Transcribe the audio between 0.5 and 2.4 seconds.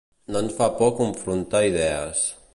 fa por confrontar idees.